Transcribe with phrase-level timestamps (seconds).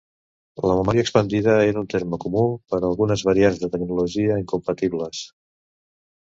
[0.69, 5.23] La memòria expandida era un terme comú per a algunes variants de tecnologia incompatibles.